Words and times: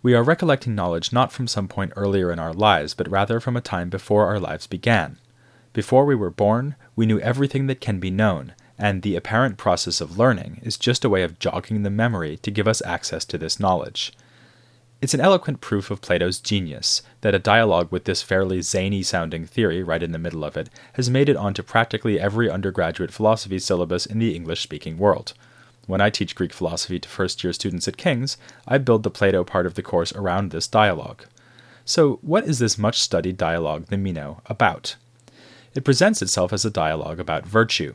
We 0.00 0.14
are 0.14 0.22
recollecting 0.22 0.76
knowledge 0.76 1.12
not 1.12 1.32
from 1.32 1.48
some 1.48 1.66
point 1.66 1.92
earlier 1.96 2.30
in 2.30 2.38
our 2.38 2.52
lives, 2.52 2.94
but 2.94 3.10
rather 3.10 3.40
from 3.40 3.56
a 3.56 3.60
time 3.60 3.88
before 3.88 4.26
our 4.26 4.38
lives 4.38 4.68
began. 4.68 5.18
Before 5.72 6.04
we 6.04 6.14
were 6.14 6.30
born, 6.30 6.76
we 6.94 7.04
knew 7.04 7.18
everything 7.18 7.66
that 7.66 7.80
can 7.80 7.98
be 7.98 8.10
known, 8.10 8.54
and 8.78 9.02
the 9.02 9.16
apparent 9.16 9.56
process 9.56 10.00
of 10.00 10.16
learning 10.16 10.60
is 10.62 10.76
just 10.76 11.04
a 11.04 11.08
way 11.08 11.24
of 11.24 11.40
jogging 11.40 11.82
the 11.82 11.90
memory 11.90 12.36
to 12.38 12.50
give 12.52 12.68
us 12.68 12.80
access 12.86 13.24
to 13.24 13.38
this 13.38 13.58
knowledge. 13.58 14.12
It's 15.00 15.14
an 15.14 15.20
eloquent 15.20 15.60
proof 15.60 15.90
of 15.90 16.00
Plato's 16.00 16.38
genius 16.38 17.02
that 17.20 17.34
a 17.34 17.40
dialogue 17.40 17.90
with 17.90 18.04
this 18.04 18.22
fairly 18.22 18.62
zany 18.62 19.02
sounding 19.02 19.46
theory 19.46 19.82
right 19.82 20.02
in 20.02 20.12
the 20.12 20.18
middle 20.18 20.44
of 20.44 20.56
it 20.56 20.70
has 20.94 21.10
made 21.10 21.28
it 21.28 21.36
onto 21.36 21.62
practically 21.62 22.20
every 22.20 22.48
undergraduate 22.48 23.12
philosophy 23.12 23.58
syllabus 23.58 24.06
in 24.06 24.20
the 24.20 24.34
English 24.34 24.60
speaking 24.60 24.96
world. 24.96 25.34
When 25.88 26.02
I 26.02 26.10
teach 26.10 26.34
Greek 26.34 26.52
philosophy 26.52 26.98
to 26.98 27.08
first 27.08 27.42
year 27.42 27.54
students 27.54 27.88
at 27.88 27.96
King's, 27.96 28.36
I 28.66 28.76
build 28.76 29.04
the 29.04 29.10
Plato 29.10 29.42
part 29.42 29.64
of 29.64 29.72
the 29.72 29.82
course 29.82 30.12
around 30.12 30.50
this 30.50 30.68
dialogue. 30.68 31.24
So, 31.86 32.18
what 32.20 32.44
is 32.44 32.58
this 32.58 32.76
much 32.76 33.00
studied 33.00 33.38
dialogue, 33.38 33.86
the 33.86 33.96
Meno, 33.96 34.42
about? 34.44 34.96
It 35.74 35.86
presents 35.86 36.20
itself 36.20 36.52
as 36.52 36.66
a 36.66 36.70
dialogue 36.70 37.18
about 37.18 37.46
virtue. 37.46 37.94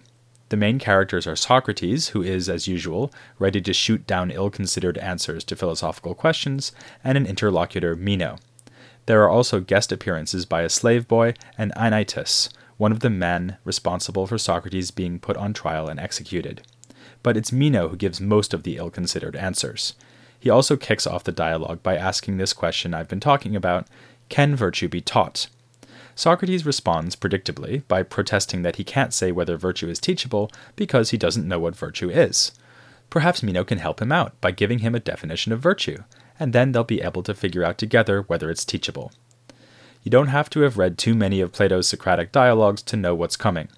The 0.50 0.58
main 0.58 0.80
characters 0.80 1.28
are 1.28 1.36
Socrates, 1.36 2.10
who 2.10 2.24
is, 2.24 2.50
as 2.50 2.68
usual, 2.68 3.14
ready 3.38 3.62
to 3.62 3.74
shoot 3.74 4.08
down 4.08 4.32
ill 4.32 4.50
considered 4.50 4.98
answers 4.98 5.44
to 5.44 5.56
philosophical 5.56 6.16
questions, 6.16 6.72
and 7.04 7.16
an 7.16 7.28
interlocutor, 7.28 7.96
Meno. 7.96 8.40
There 9.06 9.22
are 9.22 9.30
also 9.30 9.60
guest 9.60 9.92
appearances 9.92 10.48
by 10.48 10.64
a 10.64 10.70
slave 10.70 11.08
boy 11.08 11.36
and 11.60 11.72
Anytus, 11.76 12.50
one 12.78 12.92
of 12.92 13.02
the 13.02 13.12
men 13.12 13.58
responsible 13.64 14.26
for 14.26 14.40
Socrates 14.40 14.90
being 14.90 15.20
put 15.20 15.38
on 15.38 15.54
trial 15.54 15.88
and 15.88 16.00
executed 16.00 16.64
but 17.24 17.36
it's 17.38 17.52
Meno 17.52 17.88
who 17.88 17.96
gives 17.96 18.22
most 18.22 18.54
of 18.54 18.64
the 18.64 18.78
ill 18.78 18.90
considered 18.90 19.36
answers. 19.36 19.96
He 20.40 20.50
also 20.50 20.76
kicks 20.76 21.08
off 21.08 21.24
the 21.24 21.32
dialogue 21.32 21.82
by 21.82 21.96
asking 21.96 22.38
this 22.38 22.54
question 22.54 22.94
I've 22.94 23.08
been 23.08 23.22
talking 23.22 23.56
about 23.56 23.88
Can 24.30 24.56
virtue 24.56 24.90
be 24.90 25.02
taught? 25.02 25.48
Socrates 26.16 26.66
responds, 26.66 27.16
predictably, 27.16 27.84
by 27.88 28.04
protesting 28.04 28.62
that 28.62 28.76
he 28.76 28.84
can't 28.84 29.14
say 29.14 29.32
whether 29.32 29.58
virtue 29.58 29.90
is 29.90 30.00
teachable 30.00 30.52
because 30.76 31.10
he 31.10 31.18
doesn't 31.18 31.48
know 31.48 31.60
what 31.60 31.76
virtue 31.76 32.10
is. 32.10 32.52
Perhaps 33.10 33.42
Meno 33.42 33.64
can 33.64 33.80
help 33.80 34.02
him 34.02 34.12
out 34.12 34.40
by 34.42 34.52
giving 34.52 34.80
him 34.80 34.94
a 34.94 35.00
definition 35.00 35.52
of 35.52 35.60
virtue, 35.60 36.04
and 36.40 36.52
then 36.52 36.72
they'll 36.72 36.84
be 36.84 37.02
able 37.02 37.24
to 37.24 37.34
figure 37.34 37.64
out 37.64 37.78
together 37.78 38.24
whether 38.24 38.50
it's 38.50 38.66
teachable. 38.66 39.12
You 40.04 40.12
don't 40.12 40.28
have 40.28 40.50
to 40.52 40.62
have 40.62 40.78
read 40.78 40.98
too 40.98 41.16
many 41.16 41.40
of 41.40 41.54
Plato's 41.54 41.88
Socratic 41.88 42.32
dialogues 42.32 42.82
to 42.84 42.98
know 42.98 43.16
what's 43.16 43.38
coming. 43.38 43.70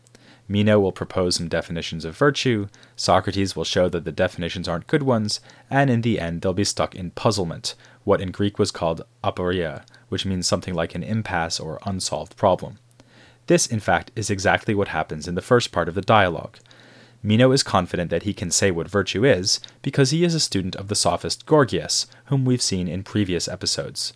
Meno 0.48 0.80
will 0.80 0.92
propose 0.92 1.36
some 1.36 1.48
definitions 1.48 2.06
of 2.06 2.16
virtue, 2.16 2.68
Socrates 2.96 3.56
will 3.56 3.64
show 3.64 3.90
that 3.90 4.06
the 4.06 4.12
definitions 4.12 4.68
aren't 4.68 4.88
good 4.88 5.04
ones, 5.04 5.40
and 5.70 5.90
in 5.90 6.02
the 6.02 6.20
end 6.20 6.42
they'll 6.42 6.54
be 6.54 6.64
stuck 6.64 6.94
in 6.94 7.12
puzzlement, 7.12 7.74
what 8.04 8.22
in 8.22 8.32
Greek 8.32 8.60
was 8.60 8.72
called 8.72 9.02
aporia, 9.24 9.84
which 10.10 10.26
means 10.26 10.46
something 10.46 10.74
like 10.74 10.94
an 10.94 11.04
impasse 11.04 11.60
or 11.60 11.80
unsolved 11.86 12.38
problem. 12.38 12.78
This, 13.48 13.66
in 13.66 13.80
fact, 13.80 14.12
is 14.16 14.30
exactly 14.30 14.76
what 14.76 14.90
happens 14.90 15.28
in 15.28 15.36
the 15.36 15.42
first 15.42 15.72
part 15.72 15.88
of 15.88 15.96
the 15.96 16.02
dialogue. 16.02 16.58
Meno 17.24 17.52
is 17.52 17.64
confident 17.64 18.12
that 18.12 18.24
he 18.24 18.34
can 18.34 18.52
say 18.52 18.70
what 18.70 18.88
virtue 18.88 19.26
is 19.26 19.60
because 19.82 20.12
he 20.12 20.24
is 20.24 20.36
a 20.36 20.40
student 20.40 20.76
of 20.76 20.90
the 20.90 20.96
sophist 20.96 21.48
Gorgias, 21.48 22.06
whom 22.26 22.46
we've 22.46 22.62
seen 22.62 22.88
in 22.88 23.02
previous 23.02 23.48
episodes. 23.48 24.14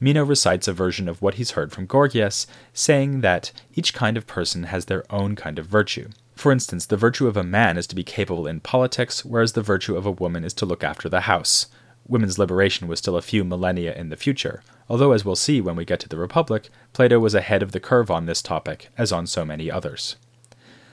Meno 0.00 0.24
recites 0.24 0.68
a 0.68 0.72
version 0.72 1.08
of 1.08 1.20
what 1.20 1.34
he's 1.34 1.52
heard 1.52 1.72
from 1.72 1.86
Gorgias, 1.86 2.46
saying 2.72 3.20
that 3.22 3.50
each 3.74 3.92
kind 3.92 4.16
of 4.16 4.26
person 4.26 4.64
has 4.64 4.84
their 4.84 5.04
own 5.12 5.34
kind 5.34 5.58
of 5.58 5.66
virtue. 5.66 6.10
For 6.36 6.52
instance, 6.52 6.86
the 6.86 6.96
virtue 6.96 7.26
of 7.26 7.36
a 7.36 7.42
man 7.42 7.76
is 7.76 7.88
to 7.88 7.96
be 7.96 8.04
capable 8.04 8.46
in 8.46 8.60
politics, 8.60 9.24
whereas 9.24 9.54
the 9.54 9.62
virtue 9.62 9.96
of 9.96 10.06
a 10.06 10.12
woman 10.12 10.44
is 10.44 10.54
to 10.54 10.66
look 10.66 10.84
after 10.84 11.08
the 11.08 11.22
house. 11.22 11.66
Women's 12.06 12.38
liberation 12.38 12.86
was 12.86 13.00
still 13.00 13.16
a 13.16 13.22
few 13.22 13.42
millennia 13.42 13.92
in 13.94 14.08
the 14.08 14.16
future, 14.16 14.62
although, 14.88 15.10
as 15.10 15.24
we'll 15.24 15.34
see 15.34 15.60
when 15.60 15.74
we 15.74 15.84
get 15.84 15.98
to 16.00 16.08
the 16.08 16.16
Republic, 16.16 16.70
Plato 16.92 17.18
was 17.18 17.34
ahead 17.34 17.62
of 17.62 17.72
the 17.72 17.80
curve 17.80 18.08
on 18.08 18.26
this 18.26 18.40
topic, 18.40 18.88
as 18.96 19.10
on 19.10 19.26
so 19.26 19.44
many 19.44 19.68
others. 19.68 20.14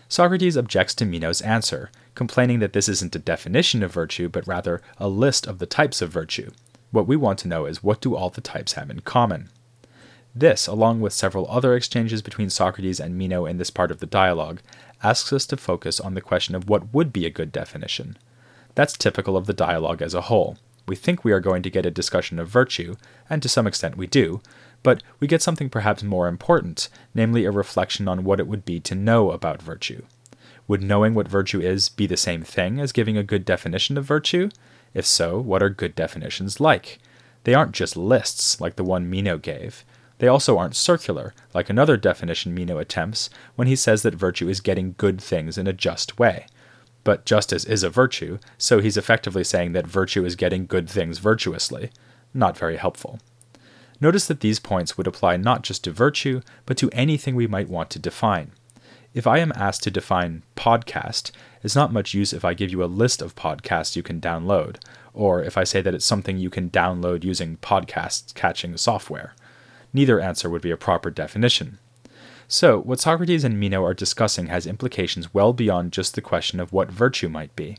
Socrates 0.09 0.57
objects 0.57 0.95
to 0.95 1.05
Meno's 1.05 1.41
answer, 1.41 1.91
complaining 2.15 2.59
that 2.59 2.73
this 2.73 2.89
isn't 2.89 3.15
a 3.15 3.19
definition 3.19 3.83
of 3.83 3.93
virtue, 3.93 4.29
but 4.29 4.47
rather 4.47 4.81
a 4.97 5.07
list 5.07 5.45
of 5.45 5.59
the 5.59 5.65
types 5.65 6.01
of 6.01 6.09
virtue, 6.09 6.51
what 6.95 7.07
we 7.07 7.15
want 7.15 7.37
to 7.39 7.47
know 7.47 7.65
is 7.65 7.83
what 7.83 8.01
do 8.01 8.15
all 8.15 8.29
the 8.29 8.41
types 8.41 8.73
have 8.73 8.89
in 8.89 9.01
common? 9.01 9.49
This, 10.33 10.65
along 10.65 11.01
with 11.01 11.13
several 11.13 11.45
other 11.49 11.75
exchanges 11.75 12.21
between 12.21 12.49
Socrates 12.49 12.99
and 12.99 13.17
Meno 13.17 13.45
in 13.45 13.57
this 13.57 13.69
part 13.69 13.91
of 13.91 13.99
the 13.99 14.05
dialogue, 14.05 14.61
asks 15.03 15.31
us 15.31 15.45
to 15.47 15.57
focus 15.57 15.99
on 15.99 16.13
the 16.13 16.21
question 16.21 16.55
of 16.55 16.69
what 16.69 16.93
would 16.93 17.13
be 17.13 17.25
a 17.25 17.29
good 17.29 17.51
definition. 17.51 18.17
That's 18.75 18.97
typical 18.97 19.37
of 19.37 19.45
the 19.45 19.53
dialogue 19.53 20.01
as 20.01 20.13
a 20.13 20.21
whole. 20.21 20.57
We 20.87 20.95
think 20.95 21.23
we 21.23 21.31
are 21.31 21.39
going 21.39 21.63
to 21.63 21.69
get 21.69 21.85
a 21.85 21.91
discussion 21.91 22.39
of 22.39 22.47
virtue, 22.47 22.95
and 23.29 23.41
to 23.43 23.49
some 23.49 23.67
extent 23.67 23.97
we 23.97 24.07
do, 24.07 24.41
but 24.83 25.03
we 25.19 25.27
get 25.27 25.41
something 25.41 25.69
perhaps 25.69 26.03
more 26.03 26.27
important, 26.27 26.89
namely 27.13 27.45
a 27.45 27.51
reflection 27.51 28.07
on 28.07 28.23
what 28.23 28.39
it 28.39 28.47
would 28.47 28.65
be 28.65 28.79
to 28.81 28.95
know 28.95 29.31
about 29.31 29.61
virtue. 29.61 30.03
Would 30.67 30.81
knowing 30.81 31.13
what 31.13 31.27
virtue 31.27 31.59
is 31.59 31.89
be 31.89 32.07
the 32.07 32.17
same 32.17 32.43
thing 32.43 32.79
as 32.79 32.91
giving 32.91 33.17
a 33.17 33.23
good 33.23 33.45
definition 33.45 33.97
of 33.97 34.05
virtue? 34.05 34.49
If 34.95 35.05
so, 35.05 35.39
what 35.39 35.61
are 35.61 35.69
good 35.69 35.93
definitions 35.93 36.59
like? 36.59 36.97
They 37.43 37.53
aren't 37.53 37.73
just 37.73 37.95
lists, 37.95 38.59
like 38.59 38.77
the 38.77 38.83
one 38.83 39.07
Meno 39.09 39.37
gave. 39.37 39.85
They 40.17 40.27
also 40.27 40.57
aren't 40.57 40.75
circular, 40.75 41.33
like 41.53 41.69
another 41.69 41.97
definition 41.97 42.55
Meno 42.55 42.77
attempts 42.77 43.29
when 43.55 43.67
he 43.67 43.75
says 43.75 44.01
that 44.01 44.15
virtue 44.15 44.47
is 44.47 44.61
getting 44.61 44.95
good 44.97 45.21
things 45.21 45.57
in 45.57 45.67
a 45.67 45.73
just 45.73 46.17
way. 46.17 46.47
But 47.03 47.25
justice 47.25 47.65
is 47.65 47.83
a 47.83 47.89
virtue, 47.89 48.39
so 48.57 48.79
he's 48.79 48.97
effectively 48.97 49.43
saying 49.43 49.73
that 49.73 49.85
virtue 49.85 50.25
is 50.25 50.35
getting 50.35 50.65
good 50.65 50.89
things 50.89 51.19
virtuously. 51.19 51.91
Not 52.33 52.57
very 52.57 52.77
helpful. 52.77 53.19
Notice 53.99 54.25
that 54.27 54.39
these 54.39 54.59
points 54.59 54.97
would 54.97 55.07
apply 55.07 55.37
not 55.37 55.61
just 55.61 55.83
to 55.83 55.91
virtue, 55.91 56.41
but 56.65 56.77
to 56.77 56.89
anything 56.91 57.35
we 57.35 57.47
might 57.47 57.69
want 57.69 57.89
to 57.91 57.99
define. 57.99 58.51
If 59.15 59.25
I 59.25 59.37
am 59.37 59.53
asked 59.55 59.83
to 59.83 59.91
define 59.91 60.43
podcast, 60.57 61.31
it's 61.63 61.73
not 61.73 61.93
much 61.93 62.13
use 62.13 62.33
if 62.33 62.43
I 62.43 62.53
give 62.53 62.69
you 62.69 62.83
a 62.83 62.97
list 63.01 63.21
of 63.21 63.33
podcasts 63.33 63.95
you 63.95 64.03
can 64.03 64.19
download, 64.19 64.75
or 65.13 65.41
if 65.41 65.57
I 65.57 65.63
say 65.63 65.79
that 65.81 65.93
it's 65.93 66.03
something 66.03 66.37
you 66.37 66.49
can 66.49 66.69
download 66.69 67.23
using 67.23 67.55
podcast 67.61 68.33
catching 68.33 68.75
software. 68.75 69.33
Neither 69.93 70.19
answer 70.19 70.49
would 70.49 70.61
be 70.61 70.69
a 70.69 70.75
proper 70.75 71.09
definition. 71.09 71.77
So, 72.49 72.81
what 72.81 72.99
Socrates 72.99 73.45
and 73.45 73.57
Meno 73.57 73.85
are 73.85 73.93
discussing 73.93 74.47
has 74.47 74.67
implications 74.67 75.33
well 75.33 75.53
beyond 75.53 75.93
just 75.93 76.15
the 76.15 76.21
question 76.21 76.59
of 76.59 76.73
what 76.73 76.91
virtue 76.91 77.29
might 77.29 77.55
be. 77.55 77.77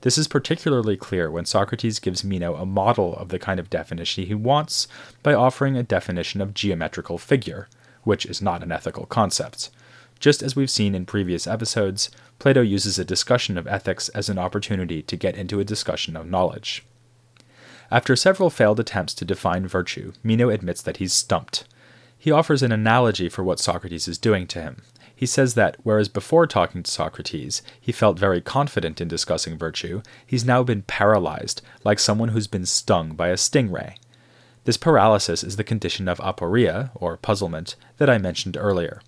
This 0.00 0.18
is 0.18 0.26
particularly 0.26 0.96
clear 0.96 1.30
when 1.30 1.44
Socrates 1.44 2.00
gives 2.00 2.24
Meno 2.24 2.56
a 2.56 2.66
model 2.66 3.14
of 3.14 3.28
the 3.28 3.38
kind 3.38 3.60
of 3.60 3.70
definition 3.70 4.24
he 4.24 4.34
wants 4.34 4.88
by 5.22 5.32
offering 5.32 5.76
a 5.76 5.84
definition 5.84 6.40
of 6.40 6.54
geometrical 6.54 7.18
figure, 7.18 7.68
which 8.02 8.26
is 8.26 8.42
not 8.42 8.64
an 8.64 8.72
ethical 8.72 9.06
concept. 9.06 9.70
Just 10.22 10.40
as 10.40 10.54
we've 10.54 10.70
seen 10.70 10.94
in 10.94 11.04
previous 11.04 11.48
episodes, 11.48 12.08
Plato 12.38 12.60
uses 12.60 12.96
a 12.96 13.04
discussion 13.04 13.58
of 13.58 13.66
ethics 13.66 14.08
as 14.10 14.28
an 14.28 14.38
opportunity 14.38 15.02
to 15.02 15.16
get 15.16 15.34
into 15.34 15.58
a 15.58 15.64
discussion 15.64 16.16
of 16.16 16.28
knowledge. 16.28 16.84
After 17.90 18.14
several 18.14 18.48
failed 18.48 18.78
attempts 18.78 19.14
to 19.14 19.24
define 19.24 19.66
virtue, 19.66 20.12
Meno 20.22 20.48
admits 20.48 20.80
that 20.82 20.98
he's 20.98 21.12
stumped. 21.12 21.64
He 22.16 22.30
offers 22.30 22.62
an 22.62 22.70
analogy 22.70 23.28
for 23.28 23.42
what 23.42 23.58
Socrates 23.58 24.06
is 24.06 24.16
doing 24.16 24.46
to 24.46 24.62
him. 24.62 24.82
He 25.12 25.26
says 25.26 25.54
that, 25.54 25.76
whereas 25.82 26.08
before 26.08 26.46
talking 26.46 26.84
to 26.84 26.90
Socrates, 26.90 27.60
he 27.80 27.90
felt 27.90 28.16
very 28.16 28.40
confident 28.40 29.00
in 29.00 29.08
discussing 29.08 29.58
virtue, 29.58 30.02
he's 30.24 30.44
now 30.44 30.62
been 30.62 30.82
paralyzed, 30.82 31.62
like 31.82 31.98
someone 31.98 32.28
who's 32.28 32.46
been 32.46 32.64
stung 32.64 33.16
by 33.16 33.30
a 33.30 33.34
stingray. 33.34 33.96
This 34.66 34.76
paralysis 34.76 35.42
is 35.42 35.56
the 35.56 35.64
condition 35.64 36.06
of 36.06 36.18
aporia, 36.18 36.92
or 36.94 37.16
puzzlement, 37.16 37.74
that 37.96 38.08
I 38.08 38.18
mentioned 38.18 38.56
earlier. 38.56 39.02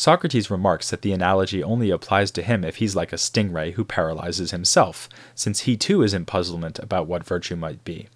Socrates 0.00 0.50
remarks 0.50 0.88
that 0.88 1.02
the 1.02 1.12
analogy 1.12 1.62
only 1.62 1.90
applies 1.90 2.30
to 2.30 2.40
him 2.40 2.64
if 2.64 2.76
he's 2.76 2.96
like 2.96 3.12
a 3.12 3.16
stingray 3.16 3.74
who 3.74 3.84
paralyzes 3.84 4.50
himself, 4.50 5.10
since 5.34 5.60
he 5.60 5.76
too 5.76 6.02
is 6.02 6.14
in 6.14 6.24
puzzlement 6.24 6.78
about 6.78 7.06
what 7.06 7.22
virtue 7.22 7.54
might 7.54 7.84
be. 7.84 8.08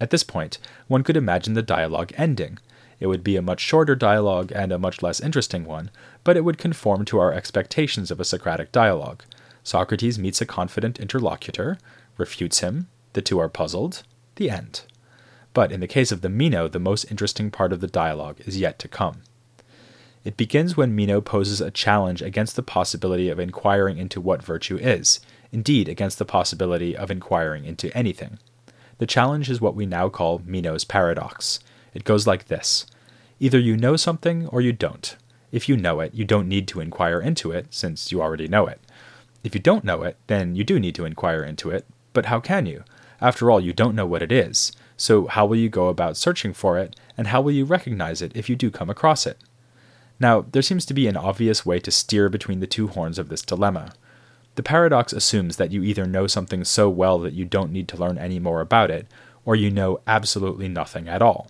At 0.00 0.08
this 0.08 0.22
point, 0.22 0.56
one 0.86 1.02
could 1.02 1.18
imagine 1.18 1.52
the 1.52 1.60
dialogue 1.60 2.14
ending, 2.16 2.58
it 2.98 3.08
would 3.08 3.22
be 3.22 3.36
a 3.36 3.42
much 3.42 3.60
shorter 3.60 3.94
dialogue 3.94 4.52
and 4.54 4.72
a 4.72 4.78
much 4.78 5.02
less 5.02 5.20
interesting 5.20 5.66
one, 5.66 5.90
but 6.24 6.38
it 6.38 6.44
would 6.46 6.56
conform 6.56 7.04
to 7.04 7.18
our 7.18 7.34
expectations 7.34 8.10
of 8.10 8.20
a 8.20 8.24
Socratic 8.24 8.72
dialogue. 8.72 9.22
Socrates 9.62 10.18
meets 10.18 10.40
a 10.40 10.46
confident 10.46 10.98
interlocutor, 10.98 11.76
refutes 12.16 12.60
him, 12.60 12.88
the 13.12 13.20
two 13.20 13.38
are 13.38 13.50
puzzled, 13.50 14.02
the 14.36 14.48
end. 14.48 14.84
But 15.52 15.72
in 15.72 15.80
the 15.80 15.86
case 15.86 16.10
of 16.10 16.22
the 16.22 16.30
Meno, 16.30 16.68
the 16.68 16.78
most 16.78 17.04
interesting 17.10 17.50
part 17.50 17.74
of 17.74 17.80
the 17.80 17.86
dialogue 17.86 18.40
is 18.46 18.58
yet 18.58 18.78
to 18.78 18.88
come. 18.88 19.24
It 20.28 20.36
begins 20.36 20.76
when 20.76 20.94
Meno 20.94 21.22
poses 21.22 21.62
a 21.62 21.70
challenge 21.70 22.20
against 22.20 22.54
the 22.54 22.62
possibility 22.62 23.30
of 23.30 23.40
inquiring 23.40 23.96
into 23.96 24.20
what 24.20 24.42
virtue 24.42 24.76
is, 24.76 25.20
indeed, 25.52 25.88
against 25.88 26.18
the 26.18 26.26
possibility 26.26 26.94
of 26.94 27.10
inquiring 27.10 27.64
into 27.64 27.90
anything. 27.96 28.38
The 28.98 29.06
challenge 29.06 29.48
is 29.48 29.62
what 29.62 29.74
we 29.74 29.86
now 29.86 30.10
call 30.10 30.42
Meno's 30.44 30.84
paradox. 30.84 31.60
It 31.94 32.04
goes 32.04 32.26
like 32.26 32.48
this 32.48 32.84
Either 33.40 33.58
you 33.58 33.74
know 33.74 33.96
something 33.96 34.46
or 34.48 34.60
you 34.60 34.70
don't. 34.70 35.16
If 35.50 35.66
you 35.66 35.78
know 35.78 36.00
it, 36.00 36.12
you 36.12 36.26
don't 36.26 36.46
need 36.46 36.68
to 36.68 36.80
inquire 36.80 37.22
into 37.22 37.50
it, 37.50 37.68
since 37.70 38.12
you 38.12 38.20
already 38.20 38.48
know 38.48 38.66
it. 38.66 38.82
If 39.42 39.54
you 39.54 39.62
don't 39.62 39.82
know 39.82 40.02
it, 40.02 40.18
then 40.26 40.54
you 40.54 40.62
do 40.62 40.78
need 40.78 40.94
to 40.96 41.06
inquire 41.06 41.42
into 41.42 41.70
it, 41.70 41.86
but 42.12 42.26
how 42.26 42.38
can 42.38 42.66
you? 42.66 42.84
After 43.18 43.50
all, 43.50 43.62
you 43.62 43.72
don't 43.72 43.96
know 43.96 44.04
what 44.04 44.22
it 44.22 44.30
is, 44.30 44.72
so 44.94 45.26
how 45.28 45.46
will 45.46 45.56
you 45.56 45.70
go 45.70 45.88
about 45.88 46.18
searching 46.18 46.52
for 46.52 46.76
it, 46.76 46.96
and 47.16 47.28
how 47.28 47.40
will 47.40 47.52
you 47.52 47.64
recognize 47.64 48.20
it 48.20 48.36
if 48.36 48.50
you 48.50 48.56
do 48.56 48.70
come 48.70 48.90
across 48.90 49.26
it? 49.26 49.38
Now, 50.20 50.44
there 50.52 50.62
seems 50.62 50.84
to 50.86 50.94
be 50.94 51.06
an 51.06 51.16
obvious 51.16 51.64
way 51.64 51.78
to 51.80 51.90
steer 51.90 52.28
between 52.28 52.60
the 52.60 52.66
two 52.66 52.88
horns 52.88 53.18
of 53.18 53.28
this 53.28 53.42
dilemma. 53.42 53.92
The 54.56 54.62
paradox 54.62 55.12
assumes 55.12 55.56
that 55.56 55.70
you 55.70 55.82
either 55.82 56.06
know 56.06 56.26
something 56.26 56.64
so 56.64 56.88
well 56.88 57.18
that 57.20 57.34
you 57.34 57.44
don't 57.44 57.72
need 57.72 57.88
to 57.88 57.96
learn 57.96 58.18
any 58.18 58.38
more 58.38 58.60
about 58.60 58.90
it, 58.90 59.06
or 59.44 59.54
you 59.54 59.70
know 59.70 60.00
absolutely 60.06 60.68
nothing 60.68 61.08
at 61.08 61.22
all 61.22 61.48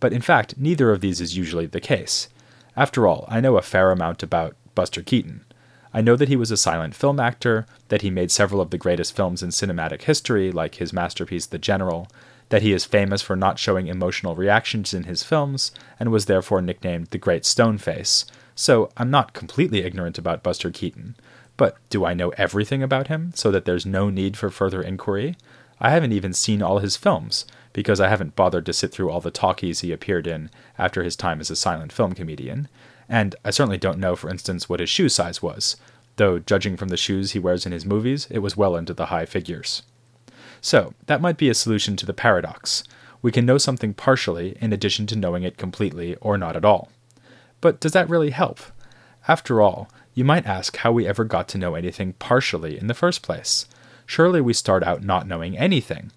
but 0.00 0.14
in 0.14 0.22
fact, 0.22 0.58
neither 0.58 0.90
of 0.90 1.02
these 1.02 1.20
is 1.20 1.36
usually 1.36 1.66
the 1.66 1.80
case. 1.80 2.28
After 2.74 3.06
all, 3.06 3.26
I 3.28 3.40
know 3.40 3.58
a 3.58 3.62
fair 3.62 3.92
amount 3.92 4.22
about 4.22 4.56
Buster 4.74 5.02
Keaton. 5.02 5.44
I 5.92 6.00
know 6.00 6.16
that 6.16 6.28
he 6.28 6.36
was 6.36 6.50
a 6.50 6.56
silent 6.56 6.94
film 6.94 7.20
actor, 7.20 7.66
that 7.88 8.02
he 8.02 8.10
made 8.10 8.30
several 8.30 8.60
of 8.60 8.70
the 8.70 8.78
greatest 8.78 9.14
films 9.14 9.42
in 9.42 9.50
cinematic 9.50 10.02
history, 10.02 10.50
like 10.50 10.76
his 10.76 10.92
masterpiece 10.92 11.46
The 11.46 11.58
General, 11.58 12.08
that 12.50 12.62
he 12.62 12.72
is 12.72 12.84
famous 12.84 13.22
for 13.22 13.34
not 13.34 13.58
showing 13.58 13.86
emotional 13.86 14.36
reactions 14.36 14.92
in 14.94 15.04
his 15.04 15.22
films, 15.22 15.72
and 15.98 16.12
was 16.12 16.26
therefore 16.26 16.60
nicknamed 16.60 17.06
the 17.06 17.18
Great 17.18 17.44
Stone 17.44 17.78
Face. 17.78 18.26
So 18.54 18.90
I'm 18.96 19.10
not 19.10 19.32
completely 19.32 19.82
ignorant 19.82 20.18
about 20.18 20.42
Buster 20.42 20.70
Keaton. 20.70 21.16
But 21.56 21.76
do 21.90 22.04
I 22.04 22.14
know 22.14 22.30
everything 22.30 22.82
about 22.82 23.08
him, 23.08 23.32
so 23.34 23.50
that 23.50 23.64
there's 23.64 23.86
no 23.86 24.10
need 24.10 24.36
for 24.36 24.50
further 24.50 24.82
inquiry? 24.82 25.36
I 25.80 25.90
haven't 25.90 26.12
even 26.12 26.32
seen 26.32 26.62
all 26.62 26.78
his 26.78 26.96
films, 26.96 27.46
because 27.72 28.00
I 28.00 28.08
haven't 28.08 28.36
bothered 28.36 28.66
to 28.66 28.72
sit 28.72 28.92
through 28.92 29.10
all 29.10 29.20
the 29.20 29.30
talkies 29.30 29.80
he 29.80 29.92
appeared 29.92 30.26
in 30.26 30.50
after 30.78 31.02
his 31.02 31.16
time 31.16 31.40
as 31.40 31.50
a 31.50 31.56
silent 31.56 31.92
film 31.92 32.12
comedian, 32.14 32.68
and 33.08 33.34
I 33.44 33.50
certainly 33.50 33.78
don't 33.78 33.98
know, 33.98 34.16
for 34.16 34.30
instance, 34.30 34.68
what 34.68 34.80
his 34.80 34.88
shoe 34.88 35.08
size 35.08 35.42
was, 35.42 35.76
though 36.16 36.38
judging 36.38 36.76
from 36.76 36.88
the 36.88 36.96
shoes 36.96 37.32
he 37.32 37.38
wears 37.38 37.66
in 37.66 37.72
his 37.72 37.86
movies, 37.86 38.26
it 38.30 38.38
was 38.38 38.56
well 38.56 38.76
into 38.76 38.94
the 38.94 39.06
high 39.06 39.26
figures. 39.26 39.82
So, 40.60 40.94
that 41.06 41.20
might 41.20 41.36
be 41.36 41.48
a 41.48 41.54
solution 41.54 41.96
to 41.96 42.06
the 42.06 42.12
paradox. 42.12 42.84
We 43.22 43.32
can 43.32 43.46
know 43.46 43.58
something 43.58 43.94
partially 43.94 44.56
in 44.60 44.72
addition 44.72 45.06
to 45.08 45.16
knowing 45.16 45.42
it 45.42 45.56
completely 45.56 46.16
or 46.16 46.36
not 46.36 46.56
at 46.56 46.64
all. 46.64 46.90
But 47.60 47.80
does 47.80 47.92
that 47.92 48.08
really 48.08 48.30
help? 48.30 48.60
After 49.28 49.60
all, 49.60 49.90
you 50.14 50.24
might 50.24 50.46
ask 50.46 50.76
how 50.78 50.92
we 50.92 51.06
ever 51.06 51.24
got 51.24 51.48
to 51.48 51.58
know 51.58 51.74
anything 51.74 52.14
partially 52.14 52.78
in 52.78 52.86
the 52.86 52.94
first 52.94 53.22
place. 53.22 53.66
Surely 54.06 54.40
we 54.40 54.52
start 54.52 54.82
out 54.82 55.04
not 55.04 55.26
knowing 55.26 55.56
anything, 55.56 56.10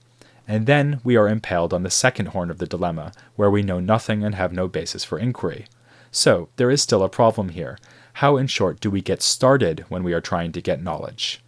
and 0.47 0.65
then 0.65 0.99
we 1.03 1.15
are 1.15 1.27
impaled 1.27 1.73
on 1.73 1.83
the 1.83 1.89
second 1.89 2.27
horn 2.27 2.49
of 2.49 2.57
the 2.57 2.65
dilemma, 2.67 3.11
where 3.35 3.51
we 3.51 3.61
know 3.61 3.79
nothing 3.79 4.23
and 4.23 4.35
have 4.35 4.51
no 4.51 4.67
basis 4.67 5.03
for 5.03 5.19
inquiry. 5.19 5.67
So, 6.11 6.49
there 6.55 6.71
is 6.71 6.81
still 6.81 7.03
a 7.03 7.09
problem 7.09 7.49
here. 7.49 7.77
How, 8.13 8.37
in 8.37 8.47
short, 8.47 8.79
do 8.79 8.89
we 8.89 9.01
get 9.01 9.21
started 9.21 9.85
when 9.89 10.03
we 10.03 10.13
are 10.13 10.21
trying 10.21 10.51
to 10.53 10.61
get 10.61 10.81
knowledge? 10.81 11.41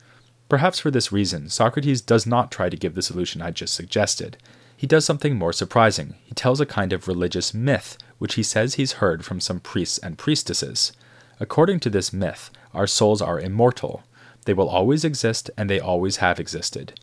Perhaps 0.48 0.80
for 0.80 0.92
this 0.92 1.12
reason, 1.12 1.50
Socrates 1.50 2.02
does 2.02 2.26
not 2.26 2.52
try 2.52 2.70
to 2.70 2.78
give 2.78 2.94
the 2.94 3.02
solution 3.02 3.42
I 3.42 3.52
just 3.52 3.74
suggested. 3.74 4.38
He 4.78 4.86
does 4.86 5.06
something 5.06 5.36
more 5.36 5.54
surprising. 5.54 6.16
He 6.24 6.34
tells 6.34 6.62
a 6.62 6.66
kind 6.66 6.94
of 6.94 7.08
religious 7.08 7.54
myth, 7.54 7.98
which 8.20 8.36
he 8.36 8.44
says 8.44 8.76
he's 8.76 8.94
heard 8.94 9.26
from 9.26 9.40
some 9.40 9.60
priests 9.60 9.98
and 9.98 10.18
priestesses. 10.18 10.92
According 11.40 11.80
to 11.82 11.90
this 11.90 12.14
myth, 12.14 12.52
our 12.74 12.88
souls 12.88 13.22
are 13.22 13.40
immortal. 13.40 14.04
They 14.46 14.54
will 14.54 14.70
always 14.70 15.04
exist, 15.04 15.50
and 15.58 15.70
they 15.70 15.80
always 15.80 16.18
have 16.18 16.40
existed. 16.40 17.00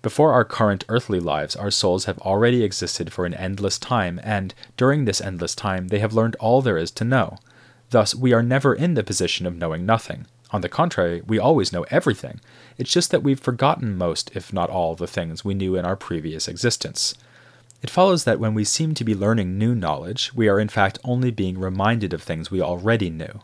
Before 0.00 0.32
our 0.32 0.44
current 0.44 0.84
earthly 0.88 1.18
lives, 1.18 1.56
our 1.56 1.72
souls 1.72 2.04
have 2.04 2.18
already 2.20 2.62
existed 2.62 3.12
for 3.12 3.26
an 3.26 3.34
endless 3.34 3.78
time, 3.78 4.20
and 4.22 4.54
during 4.76 5.04
this 5.04 5.20
endless 5.20 5.56
time, 5.56 5.88
they 5.88 5.98
have 5.98 6.14
learned 6.14 6.36
all 6.36 6.62
there 6.62 6.78
is 6.78 6.92
to 6.92 7.04
know. 7.04 7.38
Thus, 7.90 8.14
we 8.14 8.32
are 8.32 8.42
never 8.42 8.74
in 8.74 8.94
the 8.94 9.02
position 9.02 9.44
of 9.44 9.56
knowing 9.56 9.84
nothing. 9.84 10.26
On 10.50 10.62
the 10.62 10.68
contrary, 10.68 11.22
we 11.26 11.38
always 11.38 11.72
know 11.72 11.84
everything. 11.90 12.40
It's 12.78 12.92
just 12.92 13.10
that 13.10 13.22
we've 13.22 13.40
forgotten 13.40 13.98
most, 13.98 14.30
if 14.34 14.52
not 14.52 14.70
all, 14.70 14.94
the 14.94 15.06
things 15.06 15.44
we 15.44 15.54
knew 15.54 15.76
in 15.76 15.84
our 15.84 15.96
previous 15.96 16.48
existence. 16.48 17.14
It 17.82 17.90
follows 17.90 18.24
that 18.24 18.40
when 18.40 18.54
we 18.54 18.64
seem 18.64 18.94
to 18.94 19.04
be 19.04 19.14
learning 19.14 19.58
new 19.58 19.74
knowledge, 19.74 20.32
we 20.34 20.48
are 20.48 20.58
in 20.58 20.68
fact 20.68 20.98
only 21.04 21.30
being 21.30 21.58
reminded 21.58 22.12
of 22.12 22.22
things 22.22 22.50
we 22.50 22.60
already 22.60 23.10
knew. 23.10 23.40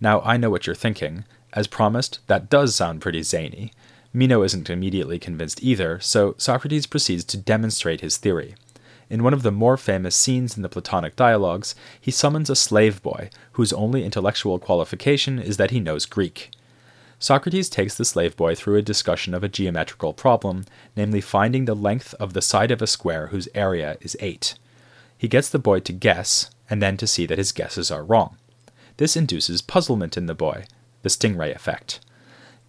Now, 0.00 0.20
I 0.20 0.36
know 0.36 0.50
what 0.50 0.66
you're 0.66 0.76
thinking. 0.76 1.24
As 1.52 1.66
promised, 1.66 2.20
that 2.26 2.48
does 2.48 2.74
sound 2.74 3.00
pretty 3.00 3.22
zany. 3.22 3.72
Meno 4.12 4.42
isn't 4.42 4.70
immediately 4.70 5.18
convinced 5.18 5.62
either, 5.62 5.98
so 6.00 6.34
Socrates 6.38 6.86
proceeds 6.86 7.24
to 7.24 7.36
demonstrate 7.36 8.02
his 8.02 8.18
theory. 8.18 8.54
In 9.12 9.22
one 9.22 9.34
of 9.34 9.42
the 9.42 9.52
more 9.52 9.76
famous 9.76 10.16
scenes 10.16 10.56
in 10.56 10.62
the 10.62 10.70
Platonic 10.70 11.16
dialogues, 11.16 11.74
he 12.00 12.10
summons 12.10 12.48
a 12.48 12.56
slave 12.56 13.02
boy 13.02 13.28
whose 13.52 13.70
only 13.74 14.06
intellectual 14.06 14.58
qualification 14.58 15.38
is 15.38 15.58
that 15.58 15.70
he 15.70 15.80
knows 15.80 16.06
Greek. 16.06 16.50
Socrates 17.18 17.68
takes 17.68 17.94
the 17.94 18.06
slave 18.06 18.34
boy 18.38 18.54
through 18.54 18.76
a 18.76 18.80
discussion 18.80 19.34
of 19.34 19.44
a 19.44 19.50
geometrical 19.50 20.14
problem, 20.14 20.64
namely 20.96 21.20
finding 21.20 21.66
the 21.66 21.76
length 21.76 22.14
of 22.14 22.32
the 22.32 22.40
side 22.40 22.70
of 22.70 22.80
a 22.80 22.86
square 22.86 23.26
whose 23.26 23.50
area 23.54 23.98
is 24.00 24.16
8. 24.18 24.54
He 25.18 25.28
gets 25.28 25.50
the 25.50 25.58
boy 25.58 25.80
to 25.80 25.92
guess, 25.92 26.50
and 26.70 26.80
then 26.80 26.96
to 26.96 27.06
see 27.06 27.26
that 27.26 27.36
his 27.36 27.52
guesses 27.52 27.90
are 27.90 28.02
wrong. 28.02 28.38
This 28.96 29.14
induces 29.14 29.60
puzzlement 29.60 30.16
in 30.16 30.24
the 30.24 30.34
boy, 30.34 30.64
the 31.02 31.10
stingray 31.10 31.54
effect. 31.54 32.00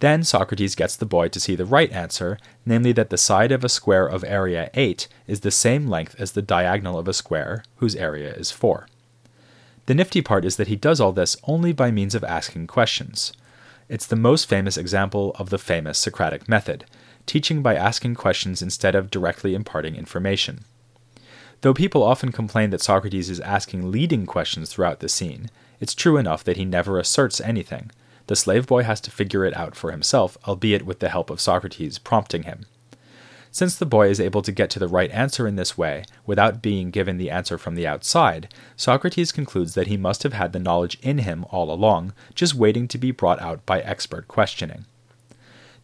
Then 0.04 0.22
Socrates 0.22 0.74
gets 0.74 0.96
the 0.96 1.06
boy 1.06 1.28
to 1.28 1.40
see 1.40 1.56
the 1.56 1.64
right 1.64 1.90
answer, 1.90 2.36
namely 2.66 2.92
that 2.92 3.08
the 3.08 3.16
side 3.16 3.50
of 3.50 3.64
a 3.64 3.70
square 3.70 4.06
of 4.06 4.22
area 4.22 4.68
8 4.74 5.08
is 5.26 5.40
the 5.40 5.50
same 5.50 5.86
length 5.86 6.14
as 6.18 6.32
the 6.32 6.42
diagonal 6.42 6.98
of 6.98 7.08
a 7.08 7.14
square 7.14 7.64
whose 7.76 7.96
area 7.96 8.30
is 8.34 8.50
4. 8.50 8.86
The 9.86 9.94
nifty 9.94 10.20
part 10.20 10.44
is 10.44 10.56
that 10.56 10.66
he 10.66 10.76
does 10.76 11.00
all 11.00 11.12
this 11.12 11.38
only 11.44 11.72
by 11.72 11.90
means 11.90 12.14
of 12.14 12.22
asking 12.22 12.66
questions. 12.66 13.32
It's 13.88 14.06
the 14.06 14.14
most 14.14 14.46
famous 14.46 14.76
example 14.76 15.34
of 15.38 15.48
the 15.48 15.56
famous 15.56 15.96
Socratic 15.96 16.50
method, 16.50 16.84
teaching 17.24 17.62
by 17.62 17.74
asking 17.74 18.16
questions 18.16 18.60
instead 18.60 18.94
of 18.94 19.10
directly 19.10 19.54
imparting 19.54 19.96
information. 19.96 20.66
Though 21.62 21.72
people 21.72 22.02
often 22.02 22.30
complain 22.30 22.68
that 22.72 22.82
Socrates 22.82 23.30
is 23.30 23.40
asking 23.40 23.90
leading 23.90 24.26
questions 24.26 24.68
throughout 24.70 25.00
the 25.00 25.08
scene, 25.08 25.48
it's 25.80 25.94
true 25.94 26.18
enough 26.18 26.44
that 26.44 26.58
he 26.58 26.66
never 26.66 26.98
asserts 26.98 27.40
anything 27.40 27.90
The 28.26 28.36
slave 28.36 28.66
boy 28.66 28.82
has 28.84 29.00
to 29.02 29.10
figure 29.10 29.44
it 29.44 29.56
out 29.56 29.76
for 29.76 29.90
himself, 29.90 30.38
albeit 30.46 30.86
with 30.86 31.00
the 31.00 31.10
help 31.10 31.30
of 31.30 31.40
Socrates 31.40 31.98
prompting 31.98 32.44
him. 32.44 32.66
Since 33.50 33.76
the 33.76 33.86
boy 33.86 34.08
is 34.08 34.18
able 34.18 34.42
to 34.42 34.50
get 34.50 34.68
to 34.70 34.80
the 34.80 34.88
right 34.88 35.10
answer 35.12 35.46
in 35.46 35.54
this 35.54 35.78
way, 35.78 36.04
without 36.26 36.60
being 36.60 36.90
given 36.90 37.18
the 37.18 37.30
answer 37.30 37.56
from 37.56 37.76
the 37.76 37.86
outside, 37.86 38.48
Socrates 38.76 39.30
concludes 39.30 39.74
that 39.74 39.86
he 39.86 39.96
must 39.96 40.24
have 40.24 40.32
had 40.32 40.52
the 40.52 40.58
knowledge 40.58 40.98
in 41.02 41.18
him 41.18 41.44
all 41.50 41.70
along, 41.70 42.14
just 42.34 42.54
waiting 42.54 42.88
to 42.88 42.98
be 42.98 43.12
brought 43.12 43.40
out 43.40 43.64
by 43.64 43.80
expert 43.82 44.26
questioning. 44.26 44.86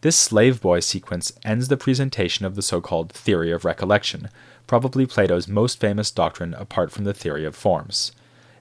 This 0.01 0.17
slave 0.17 0.59
boy 0.59 0.81
sequence 0.81 1.31
ends 1.45 1.67
the 1.69 1.77
presentation 1.77 2.43
of 2.43 2.55
the 2.55 2.61
so 2.61 2.81
called 2.81 3.13
theory 3.13 3.51
of 3.51 3.63
recollection, 3.63 4.29
probably 4.67 5.05
Plato's 5.05 5.47
most 5.47 5.79
famous 5.79 6.11
doctrine 6.11 6.53
apart 6.55 6.91
from 6.91 7.05
the 7.05 7.13
theory 7.13 7.45
of 7.45 7.55
forms. 7.55 8.11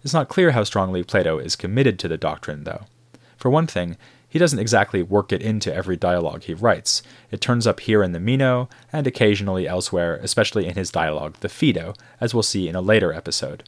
It's 0.04 0.14
not 0.14 0.28
clear 0.28 0.52
how 0.52 0.64
strongly 0.64 1.02
Plato 1.02 1.38
is 1.38 1.56
committed 1.56 1.99
to 1.99 2.08
the 2.08 2.16
doctrine, 2.16 2.64
though. 2.64 2.84
For 3.40 3.49
one 3.49 3.66
thing, 3.66 3.97
he 4.28 4.38
doesn't 4.38 4.59
exactly 4.59 5.02
work 5.02 5.32
it 5.32 5.40
into 5.40 5.75
every 5.75 5.97
dialogue 5.97 6.42
he 6.42 6.52
writes. 6.54 7.02
It 7.30 7.40
turns 7.40 7.66
up 7.66 7.80
here 7.80 8.02
in 8.02 8.12
the 8.12 8.20
Meno, 8.20 8.68
and 8.92 9.06
occasionally 9.06 9.66
elsewhere, 9.66 10.20
especially 10.23 10.66
in 10.66 10.76
his 10.76 10.92
dialogue, 10.92 11.37
the 11.40 11.49
Phaedo, 11.49 11.94
as 12.20 12.35
we'll 12.35 12.42
see 12.42 12.68
in 12.68 12.76
a 12.76 12.82
later 12.82 13.14
episode. 13.14 13.64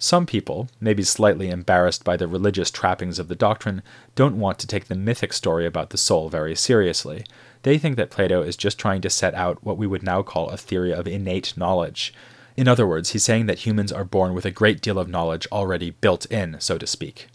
Some 0.00 0.26
people, 0.26 0.68
maybe 0.80 1.04
slightly 1.04 1.48
embarrassed 1.48 2.02
by 2.02 2.16
the 2.16 2.26
religious 2.26 2.72
trappings 2.72 3.20
of 3.20 3.28
the 3.28 3.36
doctrine, 3.36 3.82
don't 4.16 4.40
want 4.40 4.58
to 4.58 4.66
take 4.66 4.86
the 4.86 4.96
mythic 4.96 5.32
story 5.32 5.64
about 5.64 5.90
the 5.90 5.96
soul 5.96 6.28
very 6.28 6.56
seriously. 6.56 7.24
They 7.62 7.78
think 7.78 7.96
that 7.96 8.10
Plato 8.10 8.42
is 8.42 8.56
just 8.56 8.78
trying 8.78 9.00
to 9.02 9.10
set 9.10 9.32
out 9.34 9.62
what 9.62 9.78
we 9.78 9.86
would 9.86 10.02
now 10.02 10.22
call 10.22 10.50
a 10.50 10.56
theory 10.56 10.92
of 10.92 11.06
innate 11.06 11.56
knowledge. 11.56 12.12
In 12.56 12.66
other 12.66 12.86
words, 12.86 13.10
he's 13.10 13.24
saying 13.24 13.46
that 13.46 13.60
humans 13.60 13.92
are 13.92 14.04
born 14.04 14.34
with 14.34 14.44
a 14.44 14.50
great 14.50 14.82
deal 14.82 14.98
of 14.98 15.08
knowledge 15.08 15.46
already 15.52 15.90
built 15.90 16.26
in, 16.26 16.56
so 16.58 16.78
to 16.78 16.86
speak. 16.86 17.28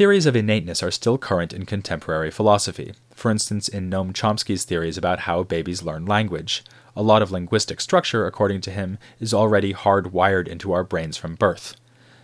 Theories 0.00 0.24
of 0.24 0.34
innateness 0.34 0.82
are 0.82 0.90
still 0.90 1.18
current 1.18 1.52
in 1.52 1.66
contemporary 1.66 2.30
philosophy, 2.30 2.94
for 3.14 3.30
instance, 3.30 3.68
in 3.68 3.90
Noam 3.90 4.14
Chomsky's 4.14 4.64
theories 4.64 4.96
about 4.96 5.18
how 5.28 5.42
babies 5.42 5.82
learn 5.82 6.06
language. 6.06 6.64
A 6.96 7.02
lot 7.02 7.20
of 7.20 7.30
linguistic 7.30 7.82
structure, 7.82 8.24
according 8.24 8.62
to 8.62 8.70
him, 8.70 8.96
is 9.18 9.34
already 9.34 9.74
hardwired 9.74 10.48
into 10.48 10.72
our 10.72 10.84
brains 10.84 11.18
from 11.18 11.34
birth. 11.34 11.76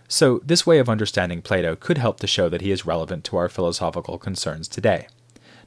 So, 0.07 0.41
this 0.43 0.65
way 0.65 0.79
of 0.79 0.89
understanding 0.89 1.43
Plato 1.43 1.75
could 1.75 1.99
help 1.99 2.19
to 2.21 2.25
show 2.25 2.49
that 2.49 2.61
he 2.61 2.71
is 2.71 2.87
relevant 2.87 3.23
to 3.25 3.37
our 3.37 3.47
philosophical 3.47 4.17
concerns 4.17 4.67
today. 4.67 5.07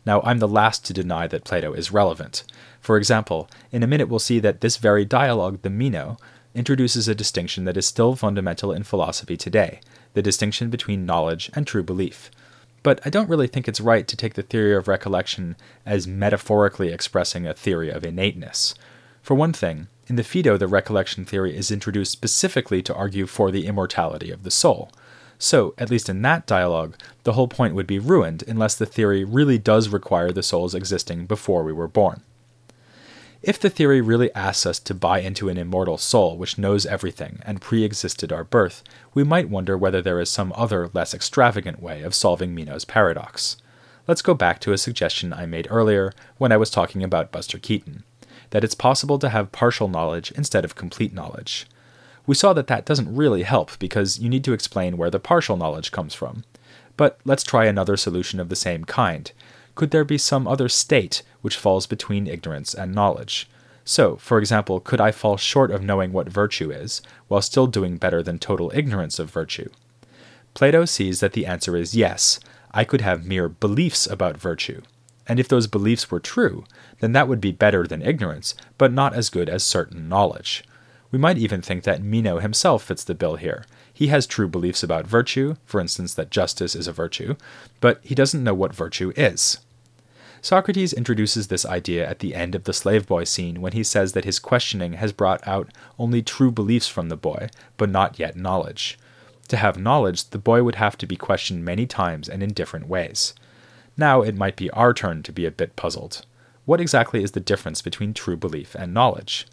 Now, 0.04 0.20
I'm 0.22 0.40
the 0.40 0.48
last 0.48 0.84
to 0.86 0.92
deny 0.92 1.28
that 1.28 1.44
Plato 1.44 1.72
is 1.74 1.92
relevant. 1.92 2.42
For 2.80 2.96
example, 2.96 3.48
in 3.70 3.84
a 3.84 3.86
minute 3.86 4.08
we'll 4.08 4.18
see 4.18 4.40
that 4.40 4.62
this 4.62 4.78
very 4.78 5.04
dialogue, 5.04 5.62
the 5.62 5.70
Meno, 5.70 6.16
introduces 6.56 7.06
a 7.06 7.14
distinction 7.14 7.66
that 7.66 7.76
is 7.76 7.86
still 7.86 8.16
fundamental 8.16 8.72
in 8.72 8.82
philosophy 8.82 9.36
today 9.36 9.80
the 10.14 10.22
distinction 10.22 10.70
between 10.70 11.06
knowledge 11.06 11.50
and 11.54 11.66
true 11.66 11.82
belief. 11.82 12.30
But 12.82 13.00
I 13.04 13.10
don't 13.10 13.28
really 13.28 13.46
think 13.46 13.68
it's 13.68 13.80
right 13.80 14.08
to 14.08 14.16
take 14.16 14.34
the 14.34 14.42
theory 14.42 14.74
of 14.74 14.88
recollection 14.88 15.56
as 15.84 16.06
metaphorically 16.06 16.92
expressing 16.92 17.46
a 17.46 17.54
theory 17.54 17.90
of 17.90 18.04
innateness. 18.04 18.74
For 19.22 19.34
one 19.34 19.52
thing, 19.52 19.88
in 20.06 20.16
the 20.16 20.24
Phaedo, 20.24 20.56
the 20.56 20.66
recollection 20.66 21.24
theory 21.24 21.56
is 21.56 21.70
introduced 21.70 22.12
specifically 22.12 22.82
to 22.82 22.94
argue 22.94 23.26
for 23.26 23.50
the 23.50 23.66
immortality 23.66 24.30
of 24.30 24.42
the 24.42 24.50
soul. 24.50 24.90
So, 25.38 25.74
at 25.78 25.90
least 25.90 26.08
in 26.08 26.20
that 26.22 26.46
dialogue, 26.46 26.96
the 27.24 27.34
whole 27.34 27.48
point 27.48 27.74
would 27.74 27.86
be 27.86 27.98
ruined 27.98 28.44
unless 28.48 28.74
the 28.74 28.86
theory 28.86 29.24
really 29.24 29.56
does 29.56 29.88
require 29.88 30.32
the 30.32 30.42
soul's 30.42 30.74
existing 30.74 31.26
before 31.26 31.62
we 31.62 31.72
were 31.72 31.88
born. 31.88 32.22
If 33.42 33.58
the 33.58 33.70
theory 33.70 34.02
really 34.02 34.32
asks 34.34 34.66
us 34.66 34.78
to 34.80 34.94
buy 34.94 35.20
into 35.20 35.48
an 35.48 35.56
immortal 35.56 35.96
soul 35.96 36.36
which 36.36 36.58
knows 36.58 36.84
everything 36.84 37.40
and 37.46 37.60
pre 37.60 37.84
existed 37.84 38.32
our 38.32 38.44
birth, 38.44 38.84
we 39.14 39.24
might 39.24 39.48
wonder 39.48 39.78
whether 39.78 40.02
there 40.02 40.20
is 40.20 40.28
some 40.28 40.52
other, 40.54 40.90
less 40.92 41.14
extravagant 41.14 41.82
way 41.82 42.02
of 42.02 42.14
solving 42.14 42.54
Meno's 42.54 42.84
paradox. 42.84 43.56
Let's 44.06 44.20
go 44.20 44.34
back 44.34 44.60
to 44.60 44.72
a 44.72 44.78
suggestion 44.78 45.32
I 45.32 45.46
made 45.46 45.68
earlier 45.70 46.12
when 46.36 46.52
I 46.52 46.58
was 46.58 46.68
talking 46.68 47.02
about 47.02 47.32
Buster 47.32 47.58
Keaton 47.58 48.04
that 48.50 48.64
it's 48.64 48.74
possible 48.74 49.18
to 49.18 49.28
have 49.30 49.52
partial 49.52 49.88
knowledge 49.88 50.32
instead 50.32 50.64
of 50.64 50.74
complete 50.74 51.14
knowledge. 51.14 51.66
We 52.26 52.34
saw 52.34 52.52
that 52.52 52.66
that 52.66 52.84
doesn't 52.84 53.14
really 53.14 53.44
help 53.44 53.78
because 53.78 54.18
you 54.18 54.28
need 54.28 54.44
to 54.44 54.52
explain 54.52 54.96
where 54.96 55.10
the 55.10 55.20
partial 55.20 55.56
knowledge 55.56 55.92
comes 55.92 56.14
from. 56.14 56.44
But 56.96 57.18
let's 57.24 57.42
try 57.42 57.64
another 57.64 57.96
solution 57.96 58.38
of 58.38 58.48
the 58.48 58.56
same 58.56 58.84
kind 58.84 59.32
could 59.80 59.92
there 59.92 60.04
be 60.04 60.18
some 60.18 60.46
other 60.46 60.68
state 60.68 61.22
which 61.40 61.56
falls 61.56 61.86
between 61.86 62.26
ignorance 62.26 62.74
and 62.74 62.94
knowledge? 62.94 63.48
So, 63.82 64.16
for 64.16 64.38
example, 64.38 64.78
could 64.78 65.00
I 65.00 65.10
fall 65.10 65.38
short 65.38 65.70
of 65.70 65.82
knowing 65.82 66.12
what 66.12 66.28
virtue 66.28 66.70
is, 66.70 67.00
while 67.28 67.40
still 67.40 67.66
doing 67.66 67.96
better 67.96 68.22
than 68.22 68.38
total 68.38 68.70
ignorance 68.74 69.18
of 69.18 69.30
virtue? 69.30 69.70
Plato 70.52 70.84
sees 70.84 71.20
that 71.20 71.32
the 71.32 71.46
answer 71.46 71.78
is 71.78 71.96
yes, 71.96 72.40
I 72.72 72.84
could 72.84 73.00
have 73.00 73.24
mere 73.24 73.48
beliefs 73.48 74.06
about 74.06 74.36
virtue. 74.36 74.82
And 75.26 75.40
if 75.40 75.48
those 75.48 75.66
beliefs 75.66 76.10
were 76.10 76.20
true, 76.20 76.64
then 76.98 77.12
that 77.12 77.26
would 77.26 77.40
be 77.40 77.50
better 77.50 77.86
than 77.86 78.02
ignorance, 78.02 78.54
but 78.76 78.92
not 78.92 79.14
as 79.14 79.30
good 79.30 79.48
as 79.48 79.62
certain 79.62 80.10
knowledge. 80.10 80.62
We 81.10 81.18
might 81.18 81.38
even 81.38 81.62
think 81.62 81.84
that 81.84 82.02
Meno 82.02 82.38
himself 82.38 82.82
fits 82.82 83.02
the 83.02 83.14
bill 83.14 83.36
here. 83.36 83.64
He 83.94 84.08
has 84.08 84.26
true 84.26 84.46
beliefs 84.46 84.82
about 84.82 85.06
virtue, 85.06 85.56
for 85.64 85.80
instance, 85.80 86.12
that 86.16 86.30
justice 86.30 86.74
is 86.74 86.86
a 86.86 86.92
virtue, 86.92 87.36
but 87.80 87.98
he 88.02 88.14
doesn't 88.14 88.44
know 88.44 88.52
what 88.52 88.74
virtue 88.74 89.14
is. 89.16 89.56
Socrates 90.42 90.94
introduces 90.94 91.48
this 91.48 91.66
idea 91.66 92.08
at 92.08 92.20
the 92.20 92.34
end 92.34 92.54
of 92.54 92.64
the 92.64 92.72
slave 92.72 93.06
boy 93.06 93.24
scene 93.24 93.60
when 93.60 93.72
he 93.72 93.84
says 93.84 94.12
that 94.12 94.24
his 94.24 94.38
questioning 94.38 94.94
has 94.94 95.12
brought 95.12 95.46
out 95.46 95.70
only 95.98 96.22
true 96.22 96.50
beliefs 96.50 96.88
from 96.88 97.10
the 97.10 97.16
boy, 97.16 97.48
but 97.76 97.90
not 97.90 98.18
yet 98.18 98.36
knowledge. 98.36 98.98
To 99.48 99.56
have 99.58 99.78
knowledge, 99.78 100.30
the 100.30 100.38
boy 100.38 100.62
would 100.62 100.76
have 100.76 100.96
to 100.98 101.06
be 101.06 101.16
questioned 101.16 101.64
many 101.64 101.86
times 101.86 102.28
and 102.28 102.42
in 102.42 102.54
different 102.54 102.88
ways. 102.88 103.34
Now 103.96 104.22
it 104.22 104.36
might 104.36 104.56
be 104.56 104.70
our 104.70 104.94
turn 104.94 105.22
to 105.24 105.32
be 105.32 105.44
a 105.44 105.50
bit 105.50 105.76
puzzled. 105.76 106.24
What 106.64 106.80
exactly 106.80 107.22
is 107.22 107.32
the 107.32 107.40
difference 107.40 107.82
between 107.82 108.14
true 108.14 108.36
belief 108.36 108.74
and 108.74 108.94
knowledge? 108.94 109.46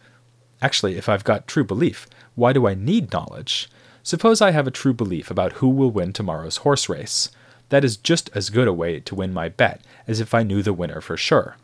Actually, 0.61 0.97
if 0.97 1.09
I've 1.09 1.23
got 1.23 1.47
true 1.47 1.65
belief, 1.65 2.07
why 2.35 2.53
do 2.53 2.65
I 2.67 2.75
need 2.75 3.11
knowledge? 3.11 3.69
Suppose 4.03 4.41
I 4.41 4.51
have 4.51 4.67
a 4.67 4.71
true 4.71 4.93
belief 4.93 5.29
about 5.29 5.53
who 5.53 5.67
will 5.67 5.91
win 5.91 6.13
tomorrow's 6.13 6.57
horse 6.57 6.87
race. 6.87 7.29
That 7.69 7.83
is 7.83 7.97
just 7.97 8.29
as 8.33 8.49
good 8.49 8.67
a 8.67 8.73
way 8.73 8.99
to 9.01 9.15
win 9.15 9.33
my 9.33 9.49
bet 9.49 9.81
as 10.07 10.19
if 10.19 10.33
I 10.33 10.43
knew 10.43 10.61
the 10.61 10.73
winner 10.73 11.01
for 11.01 11.17
sure. 11.17 11.57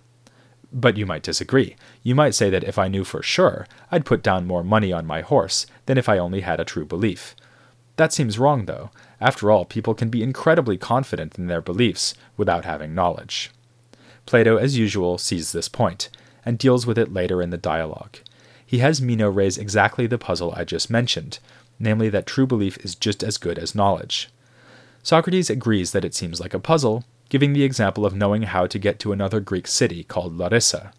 But 0.72 0.98
you 0.98 1.06
might 1.06 1.24
disagree. 1.24 1.76
You 2.02 2.16
might 2.16 2.34
say 2.34 2.50
that 2.50 2.64
if 2.64 2.78
I 2.78 2.88
knew 2.88 3.04
for 3.04 3.22
sure, 3.22 3.68
I'd 3.92 4.06
put 4.06 4.24
down 4.24 4.48
more 4.48 4.64
money 4.64 4.92
on 4.92 5.06
my 5.06 5.22
horse 5.22 5.66
than 5.86 5.98
if 5.98 6.10
I 6.10 6.18
only 6.18 6.42
had 6.42 6.60
a 6.60 6.66
true 6.66 6.86
belief. 6.86 7.36
That 7.96 8.12
seems 8.12 8.40
wrong, 8.40 8.66
though. 8.66 8.90
After 9.22 9.52
all, 9.52 9.66
people 9.66 9.94
can 9.94 10.10
be 10.10 10.24
incredibly 10.24 10.78
confident 10.78 11.38
in 11.38 11.48
their 11.48 11.62
beliefs 11.62 12.16
without 12.38 12.66
having 12.66 12.96
knowledge. 12.96 13.52
Plato, 14.26 14.58
as 14.58 14.78
usual, 14.78 15.18
sees 15.18 15.52
this 15.52 15.70
point, 15.70 16.10
and 16.44 16.58
deals 16.58 16.88
with 16.88 16.98
it 16.98 17.14
later 17.14 17.42
in 17.42 17.52
the 17.52 17.58
dialogue. 17.58 18.18
He 18.66 18.80
has 18.80 19.02
Meno 19.02 19.30
raise 19.30 19.58
exactly 19.58 20.08
the 20.08 20.18
puzzle 20.18 20.54
I 20.56 20.64
just 20.64 20.90
mentioned, 20.90 21.38
namely 21.78 22.10
that 22.10 22.26
true 22.26 22.48
belief 22.48 22.78
is 22.84 22.96
just 22.96 23.24
as 23.24 23.38
good 23.38 23.60
as 23.60 23.76
knowledge. 23.76 24.30
Socrates 25.04 25.50
agrees 25.50 25.92
that 25.92 26.06
it 26.06 26.16
seems 26.16 26.40
like 26.40 26.54
a 26.54 26.60
puzzle, 26.60 27.04
giving 27.28 27.52
the 27.52 27.64
example 27.64 28.06
of 28.06 28.16
knowing 28.16 28.44
how 28.44 28.66
to 28.66 28.80
get 28.80 29.00
to 29.00 29.12
another 29.12 29.42
Greek 29.42 29.68
city 29.68 30.04
called 30.06 30.38
Larissa. 30.38 30.94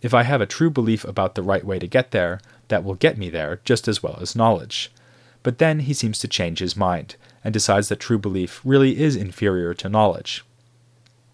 If 0.00 0.14
I 0.14 0.22
have 0.22 0.40
a 0.40 0.46
true 0.46 0.70
belief 0.70 1.04
about 1.04 1.34
the 1.34 1.42
right 1.42 1.64
way 1.64 1.78
to 1.78 1.86
get 1.86 2.12
there, 2.12 2.40
that 2.68 2.82
will 2.82 2.94
get 2.94 3.18
me 3.18 3.28
there 3.28 3.60
just 3.64 3.86
as 3.86 4.02
well 4.02 4.18
as 4.20 4.34
knowledge. 4.34 4.90
But 5.42 5.58
then 5.58 5.80
he 5.80 5.92
seems 5.92 6.18
to 6.20 6.28
change 6.28 6.60
his 6.60 6.76
mind, 6.76 7.16
and 7.44 7.52
decides 7.52 7.88
that 7.88 8.00
true 8.00 8.18
belief 8.18 8.62
really 8.64 8.98
is 8.98 9.16
inferior 9.16 9.74
to 9.74 9.88
knowledge. 9.90 10.44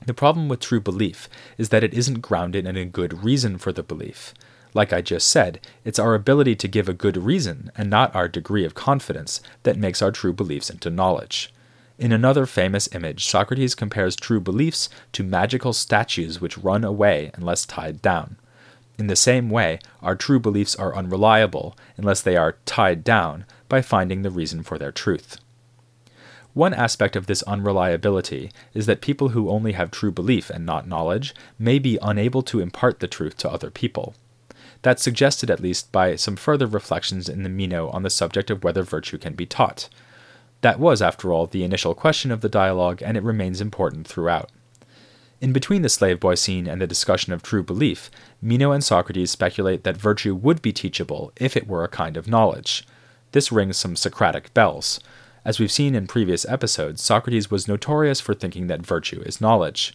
The 0.05 0.15
problem 0.15 0.49
with 0.49 0.61
true 0.61 0.81
belief 0.81 1.29
is 1.57 1.69
that 1.69 1.85
it 1.85 1.95
isn't 1.95 2.21
grounded 2.21 2.67
in 2.67 2.77
a 2.77 2.85
good 2.85 3.23
reason 3.23 3.59
for 3.59 3.73
the 3.73 3.83
belief. 3.85 4.35
Like 4.75 4.93
I 4.93 5.03
just 5.03 5.29
said, 5.29 5.61
it's 5.85 5.99
our 5.99 6.15
ability 6.15 6.57
to 6.57 6.69
give 6.69 6.89
a 6.89 6.95
good 6.95 7.17
reason, 7.17 7.71
and 7.77 7.89
not 7.89 8.15
our 8.15 8.27
degree 8.27 8.65
of 8.65 8.75
confidence, 8.75 9.41
that 9.63 9.79
makes 9.79 10.03
our 10.03 10.11
true 10.11 10.33
beliefs 10.33 10.69
into 10.69 10.91
knowledge. 10.91 11.53
In 11.99 12.13
another 12.13 12.47
famous 12.47 12.89
image, 12.95 13.25
Socrates 13.25 13.75
compares 13.75 14.15
true 14.15 14.41
beliefs 14.41 14.89
to 15.13 15.25
magical 15.25 15.73
statues 15.73 16.41
which 16.41 16.57
run 16.57 16.85
away 16.85 17.33
unless 17.35 17.67
tied 17.67 18.01
down. 18.01 18.37
In 18.99 19.09
the 19.09 19.17
same 19.17 19.51
way, 19.51 19.81
our 20.01 20.15
true 20.15 20.39
beliefs 20.39 20.77
are 20.77 20.95
unreliable 20.95 21.77
unless 21.97 22.21
they 22.23 22.37
are 22.37 22.57
tied 22.67 23.03
down 23.03 23.47
by 23.69 23.83
finding 23.83 24.23
the 24.23 24.31
reason 24.31 24.63
for 24.63 24.79
their 24.79 24.93
truth. 24.93 25.39
One 26.55 26.73
aspect 26.73 27.17
of 27.17 27.27
this 27.27 27.43
unreliability 27.43 28.53
is 28.75 28.87
that 28.87 29.01
people 29.01 29.31
who 29.31 29.51
only 29.51 29.73
have 29.73 29.91
true 29.91 30.13
belief 30.13 30.51
and 30.51 30.65
not 30.65 30.89
knowledge 30.89 31.35
may 31.59 31.81
be 31.81 31.99
unable 32.01 32.43
to 32.43 32.61
impart 32.61 33.01
the 33.01 33.09
truth 33.09 33.37
to 33.39 33.51
other 33.51 33.71
people. 33.71 34.15
That's 34.83 35.03
suggested 35.03 35.51
at 35.51 35.61
least 35.61 35.91
by 35.91 36.15
some 36.15 36.37
further 36.37 36.67
reflections 36.67 37.29
in 37.29 37.43
the 37.43 37.49
Meno 37.49 37.89
on 37.91 38.05
the 38.05 38.11
subject 38.11 38.51
of 38.51 38.63
whether 38.63 38.85
virtue 38.85 39.19
can 39.19 39.35
be 39.35 39.47
taught. 39.47 39.89
That 40.61 40.81
was, 40.81 41.01
after 41.01 41.33
all, 41.33 41.47
the 41.47 41.65
initial 41.65 41.95
question 41.95 42.31
of 42.31 42.41
the 42.41 42.49
dialogue, 42.49 43.01
and 43.03 43.17
it 43.17 43.23
remains 43.23 43.61
important 43.61 44.07
throughout. 44.07 44.51
In 45.41 45.53
between 45.53 45.83
the 45.83 45.89
slave 45.89 46.19
boy 46.19 46.35
scene 46.35 46.67
and 46.67 46.81
the 46.81 46.87
discussion 46.87 47.33
of 47.33 47.43
true 47.43 47.63
belief, 47.63 48.11
Meno 48.43 48.73
and 48.73 48.83
Socrates 48.83 49.31
speculate 49.31 49.85
that 49.85 49.97
virtue 49.97 50.35
would 50.35 50.61
be 50.61 50.73
teachable 50.73 51.33
if 51.37 51.57
it 51.57 51.69
were 51.69 51.85
a 51.85 51.89
kind 51.89 52.17
of 52.17 52.27
knowledge. 52.27 52.85
This 53.31 53.53
rings 53.53 53.77
some 53.77 53.95
Socratic 53.95 54.53
bells. 54.53 54.99
As 55.45 55.61
we've 55.61 55.71
seen 55.71 55.95
in 55.95 56.09
previous 56.09 56.45
episodes, 56.47 57.03
Socrates 57.03 57.51
was 57.51 57.69
notorious 57.69 58.21
for 58.21 58.35
thinking 58.35 58.67
that 58.67 58.85
virtue 58.85 59.23
is 59.25 59.41
knowledge. 59.41 59.95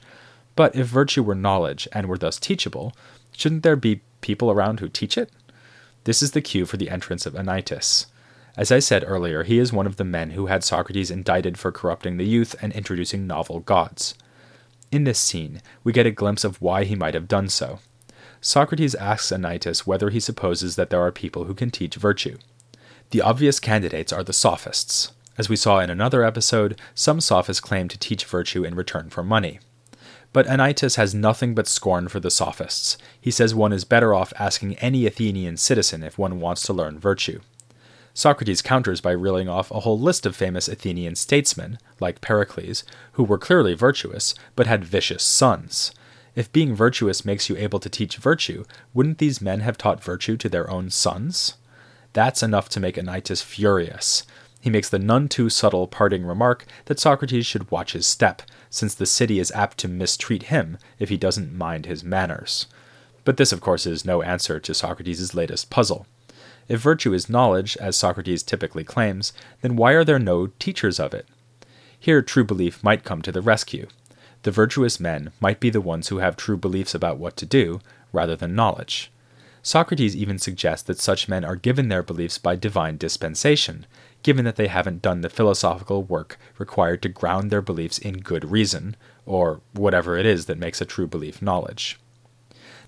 But 0.55 0.75
if 0.75 0.88
virtue 0.88 1.24
were 1.24 1.36
knowledge 1.36 1.89
and 1.91 2.08
were 2.08 2.17
thus 2.17 2.39
teachable, 2.39 2.93
shouldn't 3.36 3.63
there 3.63 3.75
be 3.75 4.01
people 4.22 4.50
around 4.50 4.79
who 4.79 4.88
teach 4.88 5.17
it? 5.17 5.29
This 6.05 6.22
is 6.22 6.32
the 6.32 6.41
cue 6.41 6.65
for 6.65 6.77
the 6.77 6.89
entrance 6.89 7.25
of 7.25 7.34
Anytus. 7.34 8.05
As 8.56 8.72
I 8.72 8.80
said 8.80 9.04
earlier, 9.08 9.44
he 9.44 9.58
is 9.58 9.74
one 9.74 9.88
of 9.88 9.96
the 9.96 10.04
men 10.04 10.32
who 10.32 10.46
had 10.46 10.64
Socrates 10.64 11.10
indicted 11.10 11.58
for 11.58 11.72
corrupting 11.72 12.18
the 12.18 12.26
youth 12.26 12.56
and 12.62 12.72
introducing 12.74 13.26
novel 13.26 13.62
gods. 13.62 14.14
In 14.92 15.06
this 15.06 15.18
scene, 15.18 15.60
we 15.84 15.92
get 15.92 16.06
a 16.06 16.12
glimpse 16.12 16.44
of 16.44 16.62
why 16.62 16.84
he 16.84 16.96
might 16.96 17.16
have 17.16 17.28
done 17.28 17.50
so. 17.50 17.80
Socrates 18.42 18.94
asks 18.94 19.32
Anytus 19.32 19.88
whether 19.88 20.12
he 20.12 20.20
supposes 20.20 20.76
that 20.76 20.92
there 20.92 21.02
are 21.02 21.12
people 21.12 21.46
who 21.46 21.56
can 21.56 21.72
teach 21.72 21.96
virtue. 21.96 22.38
The 23.10 23.22
obvious 23.22 23.60
candidates 23.60 24.14
are 24.14 24.24
the 24.24 24.34
sophists. 24.34 25.12
As 25.36 25.50
we 25.50 25.56
saw 25.56 25.80
in 25.80 25.90
another 25.90 26.24
episode, 26.24 26.80
some 26.94 27.22
sophists 27.22 27.60
claim 27.60 27.88
to 27.88 27.98
teach 27.98 28.26
virtue 28.26 28.64
in 28.64 28.76
return 28.76 29.10
for 29.10 29.24
money. 29.24 29.60
But 30.32 30.46
Anytus 30.46 30.98
has 30.98 31.16
nothing 31.16 31.56
but 31.56 31.68
scorn 31.68 32.08
for 32.08 32.20
the 32.20 32.30
sophists. 32.30 33.00
He 33.20 33.32
says 33.32 33.56
one 33.56 33.74
is 33.74 33.84
better 33.84 34.14
off 34.14 34.32
asking 34.38 34.76
any 34.76 35.08
Athenian 35.08 35.58
citizen 35.58 36.04
if 36.04 36.20
one 36.20 36.40
wants 36.40 36.62
to 36.64 36.74
learn 36.74 37.00
virtue. 37.00 37.40
Socrates 38.15 38.62
counters 38.62 39.01
by 39.01 39.12
reeling 39.12 39.50
off 39.50 39.72
a 39.72 39.79
whole 39.79 40.00
list 40.00 40.25
of 40.25 40.36
famous 40.36 40.67
Athenian 40.67 41.15
statesmen, 41.15 41.79
like 42.00 42.22
Pericles, 42.22 42.84
who 43.13 43.24
were 43.24 43.39
clearly 43.39 43.74
virtuous, 43.74 44.36
but 44.55 44.67
had 44.67 44.86
vicious 44.86 45.24
sons. 45.24 45.91
If 46.36 46.51
being 46.51 46.75
virtuous 46.75 47.25
makes 47.25 47.50
you 47.50 47.58
able 47.58 47.79
to 47.79 47.89
teach 47.89 48.17
virtue, 48.17 48.65
wouldn't 48.93 49.17
these 49.17 49.41
men 49.41 49.62
have 49.62 49.77
taught 49.77 50.03
virtue 50.03 50.38
to 50.38 50.50
their 50.50 50.70
own 50.70 50.91
sons? 50.91 51.55
That's 52.13 52.43
enough 52.43 52.70
to 52.70 52.79
make 52.79 52.98
Anytus 52.98 53.41
furious. 53.41 54.24
He 54.62 54.70
makes 54.70 54.89
the 54.89 55.00
none 55.00 55.27
too 55.27 55.50
subtle 55.50 55.88
parting 55.88 56.24
remark 56.24 56.65
that 56.86 57.00
Socrates 57.00 57.48
should 57.48 57.72
watch 57.72 57.93
his 57.93 58.05
step, 58.05 58.43
since 58.70 58.93
the 58.93 59.08
city 59.08 59.39
is 59.39 59.51
apt 59.51 59.77
to 59.79 59.88
mistreat 59.88 60.43
him 60.43 60.77
if 61.00 61.10
he 61.10 61.17
doesn't 61.17 61.58
mind 61.58 61.86
his 61.86 62.03
manners. 62.03 62.67
But 63.25 63.38
this, 63.38 63.51
of 63.51 63.62
course, 63.62 63.86
is 63.86 64.05
no 64.05 64.22
answer 64.22 64.60
to 64.60 64.74
Socrates' 64.74 65.34
latest 65.34 65.70
puzzle. 65.70 66.05
If 66.67 66.79
virtue 66.79 67.13
is 67.13 67.29
knowledge, 67.29 67.77
as 67.77 67.96
Socrates 67.96 68.43
typically 68.43 68.84
claims, 68.84 69.34
then 69.62 69.75
why 69.75 69.93
are 69.93 70.03
there 70.03 70.20
no 70.20 70.48
teachers 70.60 71.00
of 71.00 71.13
it? 71.13 71.27
Here, 72.00 72.22
true 72.22 72.43
belief 72.43 72.84
might 72.84 73.03
come 73.03 73.22
to 73.22 73.32
the 73.32 73.41
rescue. 73.41 73.88
The 74.43 74.51
virtuous 74.51 75.00
men 75.00 75.32
might 75.39 75.60
be 75.60 75.70
the 75.70 75.82
ones 75.82 76.10
who 76.10 76.17
have 76.17 76.36
true 76.36 76.58
beliefs 76.58 76.93
about 76.93 77.17
what 77.17 77.38
to 77.38 77.46
do, 77.46 77.79
rather 78.12 78.36
than 78.36 78.55
knowledge. 78.55 79.12
Socrates 79.62 80.15
even 80.15 80.38
suggests 80.38 80.86
that 80.88 81.00
such 81.00 81.29
men 81.29 81.46
are 81.46 81.55
given 81.55 81.88
their 81.88 82.03
beliefs 82.03 82.38
by 82.38 82.58
divine 82.58 82.98
dispensation, 82.98 83.86
given 84.22 84.43
that 84.43 84.58
they 84.58 84.67
haven't 84.67 85.01
done 85.01 85.22
the 85.22 85.29
philosophical 85.29 86.03
work 86.03 86.38
required 86.58 87.01
to 87.01 87.10
ground 87.10 87.50
their 87.50 87.62
beliefs 87.62 87.98
in 87.98 88.20
good 88.20 88.51
reason, 88.51 88.98
or 89.25 89.62
whatever 89.72 90.17
it 90.17 90.25
is 90.25 90.48
that 90.48 90.58
makes 90.58 90.82
a 90.82 90.86
true 90.86 91.08
belief 91.08 91.41
knowledge. 91.41 91.98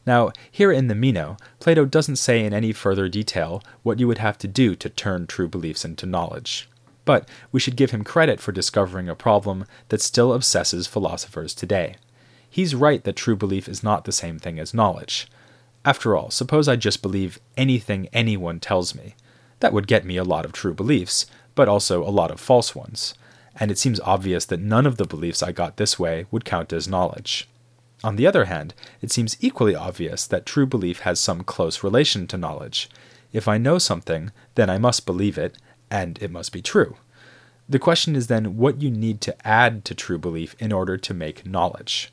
Now, 0.05 0.31
here 0.51 0.71
in 0.71 0.87
the 0.87 0.95
Meno, 0.95 1.37
Plato 1.59 1.85
doesn't 1.85 2.17
say 2.17 2.45
in 2.45 2.53
any 2.53 2.71
further 2.71 3.09
detail 3.09 3.63
what 3.83 3.99
you 3.99 4.07
would 4.07 4.19
have 4.19 4.37
to 4.39 4.47
do 4.47 4.75
to 4.75 4.89
turn 4.89 5.25
true 5.25 5.47
beliefs 5.47 5.83
into 5.83 6.05
knowledge. 6.05 6.69
But 7.05 7.27
we 7.51 7.59
should 7.59 7.75
give 7.75 7.91
him 7.91 8.03
credit 8.03 8.39
for 8.39 8.51
discovering 8.51 9.09
a 9.09 9.15
problem 9.15 9.65
that 9.89 10.01
still 10.01 10.33
obsesses 10.33 10.87
philosophers 10.87 11.53
today. 11.53 11.95
He's 12.49 12.75
right 12.75 13.03
that 13.03 13.15
true 13.15 13.35
belief 13.35 13.67
is 13.67 13.83
not 13.83 14.05
the 14.05 14.11
same 14.11 14.39
thing 14.39 14.59
as 14.59 14.73
knowledge. 14.73 15.27
After 15.83 16.15
all, 16.15 16.31
suppose 16.31 16.67
I 16.67 16.75
just 16.75 17.01
believe 17.01 17.39
anything 17.57 18.07
anyone 18.13 18.59
tells 18.59 18.95
me. 18.95 19.15
That 19.59 19.73
would 19.73 19.87
get 19.87 20.05
me 20.05 20.17
a 20.17 20.23
lot 20.23 20.45
of 20.45 20.51
true 20.51 20.73
beliefs, 20.73 21.25
but 21.53 21.67
also 21.67 22.03
a 22.03 22.09
lot 22.09 22.31
of 22.31 22.39
false 22.39 22.75
ones, 22.75 23.13
and 23.59 23.71
it 23.71 23.77
seems 23.77 23.99
obvious 24.01 24.45
that 24.45 24.59
none 24.59 24.85
of 24.85 24.97
the 24.97 25.05
beliefs 25.05 25.41
I 25.41 25.51
got 25.51 25.77
this 25.77 25.97
way 25.97 26.25
would 26.31 26.45
count 26.45 26.73
as 26.73 26.87
knowledge. 26.87 27.47
On 28.03 28.15
the 28.15 28.27
other 28.27 28.45
hand, 28.45 28.73
it 29.01 29.11
seems 29.11 29.37
equally 29.39 29.75
obvious 29.75 30.27
that 30.27 30.45
true 30.45 30.65
belief 30.65 30.99
has 30.99 31.19
some 31.19 31.43
close 31.43 31.83
relation 31.83 32.27
to 32.27 32.37
knowledge. 32.37 32.89
If 33.33 33.47
I 33.47 33.57
know 33.57 33.77
something, 33.77 34.31
then 34.55 34.69
I 34.69 34.77
must 34.77 35.05
believe 35.05 35.37
it, 35.37 35.57
and 35.89 36.21
it 36.21 36.31
must 36.31 36.51
be 36.51 36.61
true. 36.61 36.97
The 37.67 37.79
question 37.79 38.15
is 38.15 38.27
then 38.27 38.57
what 38.57 38.81
you 38.81 38.91
need 38.91 39.21
to 39.21 39.47
add 39.47 39.83
to 39.85 39.95
true 39.95 40.19
belief 40.19 40.55
in 40.59 40.71
order 40.71 40.97
to 40.97 41.13
make 41.13 41.45
knowledge. 41.45 42.11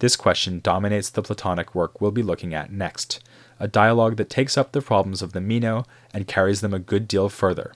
This 0.00 0.16
question 0.16 0.60
dominates 0.62 1.10
the 1.10 1.22
Platonic 1.22 1.74
work 1.74 2.00
we'll 2.00 2.10
be 2.10 2.22
looking 2.22 2.54
at 2.54 2.72
next 2.72 3.20
a 3.60 3.68
dialogue 3.68 4.16
that 4.16 4.30
takes 4.30 4.56
up 4.56 4.72
the 4.72 4.80
problems 4.80 5.20
of 5.20 5.32
the 5.32 5.40
Meno 5.40 5.84
and 6.14 6.26
carries 6.26 6.62
them 6.62 6.72
a 6.72 6.78
good 6.78 7.06
deal 7.06 7.28
further. 7.28 7.74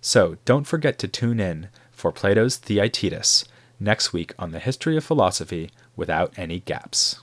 So 0.00 0.36
don't 0.44 0.66
forget 0.66 0.98
to 0.98 1.08
tune 1.08 1.38
in 1.38 1.68
for 1.92 2.10
Plato's 2.10 2.56
Theaetetus 2.56 3.44
next 3.78 4.12
week 4.12 4.34
on 4.38 4.50
the 4.50 4.58
History 4.58 4.96
of 4.96 5.04
Philosophy 5.04 5.70
without 5.96 6.32
any 6.38 6.60
gaps. 6.60 7.20